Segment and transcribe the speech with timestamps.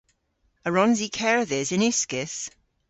[0.67, 2.35] A wrons i kerdhes yn uskis?